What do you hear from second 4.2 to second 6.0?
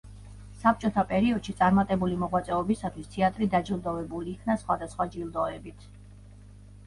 იქნა სხვადასხვა ჯილდოებით.